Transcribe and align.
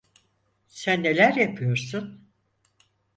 Sen 0.67 1.03
neler 1.03 1.35
yapıyorsun? 1.35 2.29